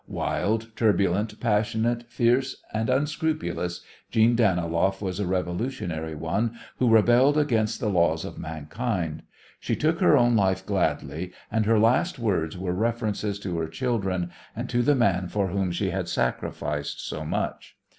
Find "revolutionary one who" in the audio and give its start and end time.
5.27-6.89